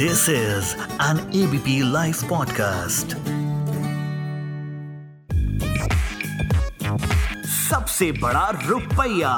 This 0.00 0.28
is 0.28 0.76
an 1.00 1.18
ABP 1.38 1.82
Life 1.82 2.20
podcast. 2.28 3.14
सबसे 7.48 8.12
बड़ा 8.12 8.50
रुपया 8.68 9.32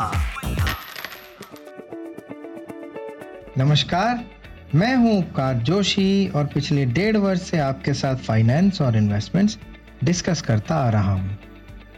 नमस्कार, 3.58 4.24
मैं 4.74 4.96
हूँ 4.96 5.18
उपकार 5.18 5.54
जोशी 5.54 6.28
और 6.28 6.44
पिछले 6.44 6.84
डेढ़ 6.84 7.16
वर्ष 7.16 7.42
से 7.42 7.58
आपके 7.58 7.94
साथ 7.94 8.16
फाइनेंस 8.16 8.82
और 8.82 8.96
इन्वेस्टमेंट्स 8.96 9.58
डिस्कस 10.04 10.42
करता 10.42 10.74
आ 10.74 10.90
रहा 10.90 11.12
हूँ। 11.12 11.38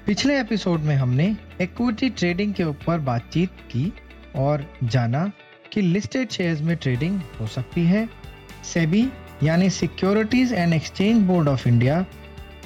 पिछले 0.07 0.41
एपिसोड 0.41 0.81
में 0.81 0.97
हमने 0.97 1.37
इक्विटी 1.61 2.11
ट्रेडिंग 2.11 2.55
के 2.55 2.65
ऊपर 2.65 2.99
बातचीत 2.99 3.51
की 3.51 3.93
और 4.37 4.67
जाना 4.85 5.31
कि 5.73 5.81
लिस्टेड 5.81 6.31
शेयर्स 6.31 6.61
में 6.61 6.77
ट्रेडिंग 6.77 7.21
हो 7.41 7.47
सकती 7.47 7.87
है 7.87 8.22
सेबी, 8.65 9.09
यानी 9.43 9.71
securities 9.71 10.53
and 10.53 10.75
exchange 10.75 11.23
board 11.23 11.49
of 11.49 11.69
India, 11.69 12.05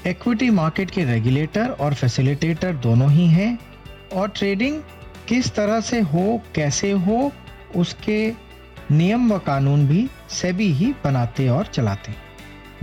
equity 0.07 0.51
market 0.51 0.91
के 0.91 1.05
रेगुलेटर 1.05 1.69
और 1.69 1.95
फैसिलिटेटर 1.95 2.73
दोनों 2.73 3.11
ही 3.11 3.27
हैं। 3.27 3.59
और 4.15 4.29
ट्रेडिंग 4.29 4.83
किस 5.29 5.55
तरह 5.55 5.81
से 5.81 6.01
हो, 6.01 6.43
कैसे 6.55 6.91
हो, 6.91 7.33
उसके 7.77 8.33
नियम 8.91 9.33
व 9.33 9.39
कानून 9.39 9.87
भी 9.87 10.09
सेबी 10.31 10.73
ही 10.73 10.95
बनाते 11.05 11.49
और 11.49 11.67
चलाते। 11.67 12.13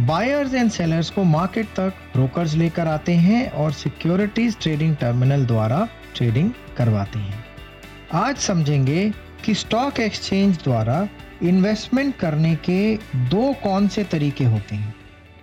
बायर्स 0.02 0.54
एंड 0.54 0.72
सेलर्स 0.72 1.10
को 1.10 1.24
मार्केट 1.24 1.66
तक 1.66 1.94
ब्रोकर्स 2.14 2.54
लेकर 2.54 2.88
आते 2.88 3.14
हैं 3.14 3.52
और 3.52 3.72
सिक्योरिटीज 3.72 4.58
ट्रेडिंग 4.62 4.96
टर्मिनल 4.96 5.46
द्वारा 5.46 5.88
ट्रेडिंग 6.16 6.52
करवाते 6.78 7.20
हैं। 7.20 7.46
आज 8.14 8.38
समझेंगे 8.38 9.12
कि 9.46 9.54
स्टॉक 9.54 10.00
एक्सचेंज 10.00 10.58
द्वारा 10.64 11.10
इन्वेस्टमेंट 11.44 12.16
करने 12.16 12.56
के 12.56 12.96
दो 13.16 13.54
कौन 13.54 13.88
से 13.88 14.04
तरीके 14.04 14.44
होते 14.44 14.76
हैं? 14.76 14.96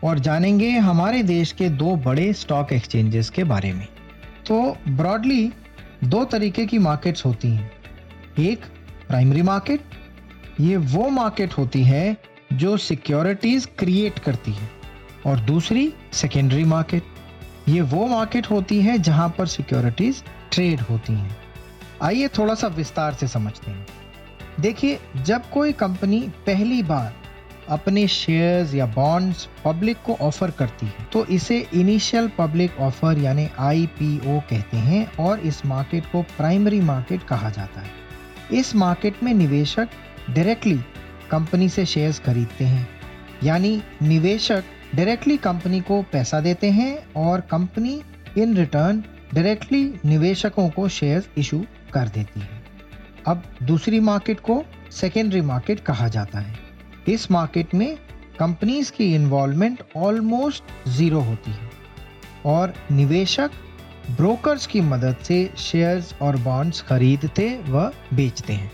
और 0.04 0.18
जानेंगे 0.18 0.70
हमारे 0.70 1.22
देश 1.22 1.52
के 1.52 1.68
दो 1.68 1.96
बड़े 1.96 2.32
स्टॉक 2.32 2.72
एक्सचेंजेस 2.72 3.30
के 3.30 3.44
बारे 3.44 3.72
में। 3.72 3.88
तो 4.46 4.76
ब्रॉडली 4.88 5.52
दो 6.04 6.24
तरीके 6.24 6.66
की 6.66 6.78
मार्केट्स 6.78 7.24
होती 7.26 7.48
हैं। 7.48 7.72
एक 8.38 8.60
प्राइमरी 9.08 9.42
मार्केट 9.42 9.80
ये 10.60 10.76
वो 10.76 11.08
मार्केट 11.08 11.52
होती 11.52 11.84
है 11.84 12.16
जो 12.52 12.76
सिक्योरिटीज 12.76 13.68
क्रिएट 13.78 14.18
करती 14.18 14.52
है। 14.52 14.70
और 15.26 15.40
दूसरी 15.40 15.92
सेकेंडरी 16.12 16.64
मार्केट 16.64 17.02
ये 17.68 17.80
वो 17.80 18.06
मार्केट 18.06 18.50
होती 18.50 18.80
है 18.82 18.98
जहाँ 18.98 19.34
पर 19.38 19.46
सिक्योरिटीज 19.46 20.24
ट्रेड 20.52 20.80
होती 20.80 21.12
हैं। 21.12 21.36
आइए 22.02 22.28
थोड़ा 22.28 22.54
सा 22.54 22.66
विस्तार 22.66 23.14
से 23.14 23.28
समझते 23.28 23.70
हैं। 23.70 23.86
देखिए, 24.60 24.98
जब 25.16 25.50
कोई 25.50 25.72
कंपनी 25.74 26.20
पहली 26.46 26.82
बार 26.82 27.14
अपने 27.68 28.06
शेयर्स 28.08 28.74
या 28.74 28.86
बॉन्ड्स 28.86 29.48
पब्लिक 29.64 29.96
को 30.06 30.14
ऑफ़र 30.20 30.50
करती 30.50 30.86
है 30.86 31.04
तो 31.12 31.24
इसे 31.26 31.58
इनिशियल 31.74 32.28
पब्लिक 32.38 32.78
ऑफ़र 32.80 33.18
यानी 33.18 33.48
आईपीओ 33.58 34.38
कहते 34.40 34.76
हैं 34.78 35.06
और 35.16 35.40
इस 35.40 35.64
मार्केट 35.66 36.06
को 36.12 36.22
प्राइमरी 36.36 36.80
मार्केट 36.80 37.22
कहा 37.22 37.50
जाता 37.50 37.80
है। 37.80 38.58
इस 38.58 38.74
मार्केट 38.76 39.22
में 39.22 39.32
निवेशक 39.34 39.88
डायरेक्टली 40.30 40.78
कंपनी 41.30 41.68
से 41.68 41.84
शेयर्स 41.86 42.18
खरीदते 42.18 42.64
हैं, 42.64 42.88
यानी 43.42 43.82
निवेशक 44.02 44.64
डायरेक्टली 44.94 45.36
कंपनी 45.38 45.80
को 45.80 46.02
पैसा 46.12 46.40
देते 46.40 46.70
हैं 46.70 46.96
और 47.16 47.40
कंपनी 47.40 48.00
इन 48.38 48.56
रिटर्न 48.56 49.04
डायरेक्टली 49.34 49.84
निवेशकों 50.04 50.68
को 50.70 50.88
शेयर्स 50.90 51.28
इशू 51.38 51.64
कर 51.92 52.08
देती 52.08 52.40
है। 52.40 52.59
अब 53.26 53.42
दूसरी 53.62 54.00
मार्केट 54.00 54.40
को 54.40 54.64
सेकेंडरी 54.90 55.40
मार्केट 55.40 55.80
कहा 55.80 56.08
जाता 56.08 56.38
है। 56.38 56.58
इस 57.08 57.30
मार्केट 57.30 57.74
में 57.74 57.96
कंपनीज़ 58.38 58.92
की 58.92 59.14
इन्वॉल्वमेंट 59.14 59.82
ऑलमोस्ट 59.96 60.88
ज़ीरो 60.88 61.20
होती 61.20 61.50
है 61.50 61.70
और 62.46 62.74
निवेशक 62.92 63.50
ब्रोकर्स 64.10 64.66
की 64.66 64.80
मदद 64.80 65.16
से 65.16 65.50
शेयर्स 65.58 66.14
और 66.22 66.36
बॉन्ड्स 66.36 66.82
खरीदते 66.82 67.48
व 67.66 67.90
बेचते 68.14 68.52
हैं। 68.52 68.70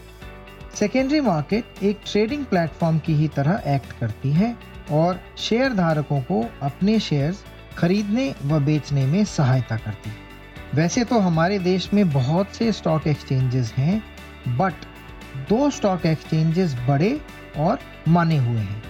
सेकेंडरी 0.75 1.21
मार्केट 1.21 1.83
एक 1.83 2.01
ट्रेडिंग 2.07 2.45
प्लेटफॉर्म 2.45 2.99
की 2.99 3.15
ही 3.15 3.28
तरह 3.28 3.63
एक्ट 3.67 3.93
करती 3.93 4.33
है 4.33 4.57
और 4.91 5.21
शेयर 5.39 5.75
धारकों 5.75 6.21
को 6.21 6.45
अपने 6.63 6.99
शेयर्स 7.01 7.45
खरीदने 7.78 8.34
व 8.45 8.61
बेचने 8.61 9.07
में 9.07 9.25
सहायता 9.25 9.77
करती 9.77 10.11
है। 10.11 10.17
वैसे 10.75 11.05
तो 11.05 11.19
हमारे 11.19 11.59
देश 11.59 11.93
में 11.95 12.09
बहुत 12.11 12.55
से 12.55 12.73
स्टॉक 12.73 13.07
एक्सचेंजेस 13.07 13.73
हैं 13.73 14.03
बट 14.49 14.73
दो 15.49 15.71
स्टॉक 15.71 16.07
एक्सचेंजेस 16.07 16.75
बड़े 16.89 17.21
और 17.57 17.79
माने 18.09 18.37
हुए 18.37 18.61
हैं। 18.61 18.83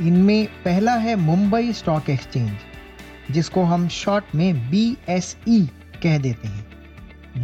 इनमें 0.00 0.46
पहला 0.46 0.94
है 0.94 1.16
मुंबई 1.16 1.72
स्टॉक 1.72 2.10
एक्सचेंज 2.10 2.58
जिसको 3.30 3.62
हम 3.62 3.88
शॉर्ट 3.88 4.24
में 4.34 4.70
बी 4.70 4.96
e 5.48 5.66
कह 6.02 6.18
देते 6.18 6.48
हैं। 6.48 6.66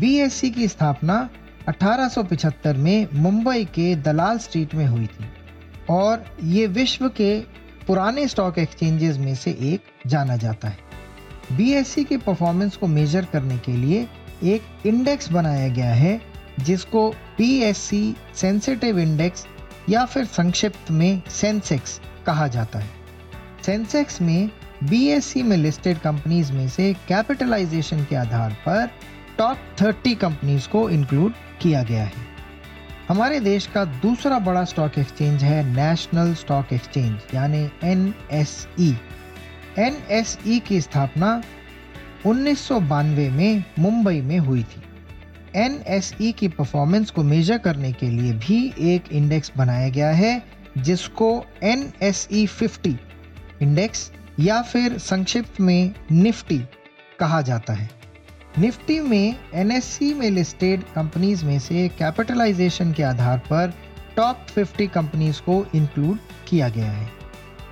बी 0.00 0.28
e 0.28 0.50
की 0.50 0.68
स्थापना 0.68 1.28
1875 1.68 2.76
में 2.76 3.08
मुंबई 3.12 3.64
के 3.64 3.94
दलाल 3.96 4.38
स्ट्रीट 4.38 4.74
में 4.74 4.86
हुई 4.86 5.06
थी 5.06 5.28
और 5.90 6.24
ये 6.42 6.66
विश्व 6.66 7.08
के 7.08 7.40
पुराने 7.86 8.28
स्टॉक 8.28 8.58
एक्सचेंजेस 8.58 9.18
में 9.18 9.34
से 9.34 9.50
एक 9.50 9.80
जाना 10.06 10.36
जाता 10.36 10.68
है। 10.68 10.78
बी 11.52 12.04
के 12.04 12.16
परफॉर्मेंस 12.16 12.76
को 12.76 12.86
मेजर 12.86 13.24
करने 13.24 13.58
के 13.58 13.72
लिए 13.72 14.08
एक 14.44 14.86
इंडेक्स 14.86 15.32
बनाया 15.32 15.68
गया 15.68 15.94
है 15.94 16.20
जिसको 16.60 17.08
पी 17.38 17.72
सेंसिटिव 17.72 18.98
इंडेक्स 18.98 19.46
या 19.88 20.04
फिर 20.04 20.24
संक्षिप्त 20.24 20.90
में 20.90 21.22
सेंसेक्स 21.30 22.00
कहा 22.26 22.46
जाता 22.48 22.78
है। 22.78 22.90
सेंसेक्स 23.62 24.20
में 24.22 24.50
बी 24.84 25.42
में 25.42 25.56
लिस्टेड 25.56 25.98
कंपनीज़ 25.98 26.52
में 26.52 26.68
से 26.68 26.92
कैपिटलाइजेशन 27.08 28.04
के 28.04 28.16
आधार 28.16 28.52
पर 28.66 28.90
टॉप 29.38 29.58
30 29.80 30.14
कंपनीज़ 30.14 30.68
को 30.68 30.88
इंक्लूड 30.90 31.32
किया 31.60 31.82
गया 31.82 32.04
है। 32.04 32.24
हमारे 33.08 33.40
देश 33.40 33.66
का 33.66 33.84
दूसरा 33.84 34.38
बड़ा 34.38 34.64
स्टॉक 34.64 34.98
एक्सचेंज 34.98 35.42
है 35.42 35.62
नेशनल 35.74 36.34
स्टॉक 36.34 36.72
एक्सचेंज 36.72 37.34
यानी 37.34 37.70
N 37.84 38.14
S 38.30 38.68
E 38.80 38.96
N 39.78 39.96
S 40.10 40.38
E 40.46 40.58
की 40.58 40.80
स्थापना 40.80 41.42
उन्नीस 42.26 42.60
सौ 42.60 42.80
बानवे 42.80 43.28
में 43.30 43.64
मुंबई 43.78 44.20
में 44.20 44.38
हुई 44.38 44.62
थी। 44.62 44.82
एनएसई 45.56 46.32
की 46.32 46.48
परफॉर्मेंस 46.48 47.10
को 47.10 47.22
मेजर 47.22 47.58
करने 47.58 47.92
के 47.92 48.06
लिए 48.06 48.32
भी 48.32 48.74
एक 48.80 49.12
इंडेक्स 49.12 49.52
बनाया 49.56 49.88
गया 49.88 50.10
है, 50.10 50.42
जिसको 50.78 51.44
N 51.62 51.92
S 52.02 52.28
E 52.32 52.46
fifty 52.46 52.96
index 53.62 54.12
या 54.40 54.62
फिर 54.62 54.98
संक्षिप्त 54.98 55.60
में 55.60 55.94
निफ्टी 56.12 56.58
कहा 57.18 57.40
जाता 57.42 57.72
है। 57.72 57.90
निफ्टी 58.58 59.00
में 59.00 59.36
एन 59.54 59.82
में 60.02 60.30
लिस्टेड 60.30 60.82
कंपनीज़ 60.82 61.44
में 61.44 61.58
से 61.58 61.88
कैपिटलाइजेशन 61.88 62.92
के 62.92 63.02
आधार 63.02 63.38
पर 63.38 63.74
टॉप 64.16 64.46
50 64.58 64.86
कंपनीज़ 64.86 65.40
को 65.40 65.66
इंक्लूड 65.74 66.18
किया 66.48 66.68
गया 66.68 66.90
है। 66.90 67.08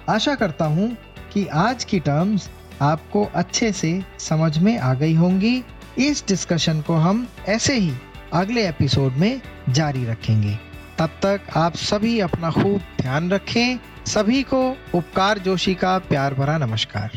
आशा 0.09 0.35
करता 0.35 0.65
हूँ 0.65 0.97
कि 1.33 1.47
आज 1.47 1.85
की 1.85 2.01
टर्म्स 2.01 2.51
आपको 2.83 3.25
अच्छे 3.25 3.73
से 3.73 4.05
समझ 4.19 4.59
में 4.59 4.79
आ 4.79 4.95
गई 4.95 5.15
होंगी। 5.15 5.63
इस 5.99 6.25
डिस्कशन 6.29 6.81
को 6.81 6.95
हम 6.95 7.29
ऐसे 7.49 7.79
ही 7.79 7.95
अगले 8.33 8.69
एपिसोड 8.69 9.13
में 9.13 9.43
जारी 9.69 10.05
रखेंगे। 10.05 10.59
तब 10.99 11.07
तक 11.07 11.41
आप 11.57 11.75
सभी 11.75 12.21
अपना 12.21 12.51
खूब 12.51 12.81
ध्यान 13.01 13.31
रखें। 13.31 13.79
सभी 14.07 14.43
को 14.43 14.77
उपकार 14.95 15.39
जोशी 15.39 15.75
का 15.75 15.99
प्यार 15.99 16.35
भरा 16.35 16.59
नमस्कार। 16.59 17.11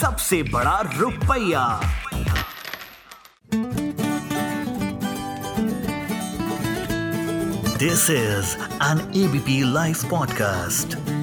सबसे 0.00 0.42
बड़ा 0.42 0.90
रुपया। 0.96 1.80
This 7.76 8.10
is 8.10 8.56
an 8.82 9.12
ABP 9.16 9.72
live 9.72 9.96
podcast 10.10 11.21